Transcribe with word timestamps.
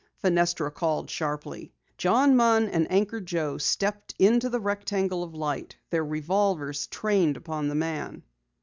Fenestra 0.15 0.71
called 0.71 1.11
sharply. 1.11 1.71
John 1.95 2.35
Munn 2.35 2.67
and 2.69 2.91
Anchor 2.91 3.21
Joe 3.21 3.59
stepped 3.59 4.15
into 4.17 4.49
the 4.49 4.59
rectangle 4.59 5.21
of 5.21 5.35
light, 5.35 5.75
their 5.91 6.03
revolvers 6.03 6.87
trained 6.87 7.37
upon 7.37 7.67
the 7.67 7.75
man. 7.75 8.23